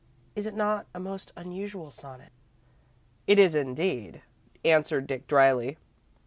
[0.35, 2.31] Is it not a most unusual sonnet?"
[3.27, 4.23] "It is, indeed,"
[4.65, 5.77] answered Dick, dryly.